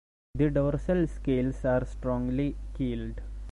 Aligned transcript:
The 0.33 0.49
dorsal 0.49 1.05
scales 1.05 1.63
are 1.63 1.85
strongly 1.85 2.55
keeled. 2.73 3.21